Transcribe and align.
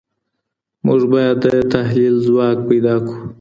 موږ 0.85 1.01
بايد 1.11 1.35
د 1.43 1.45
تحليل 1.73 2.15
ځواک 2.27 2.57
پيدا 2.69 2.95
کړو. 3.05 3.19